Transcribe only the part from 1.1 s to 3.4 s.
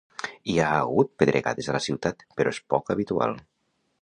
pedregades a la ciutat però és poc habitual.